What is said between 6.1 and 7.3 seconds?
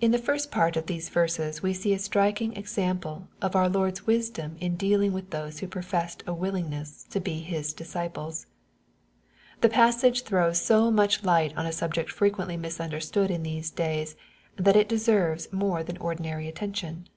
a willingness to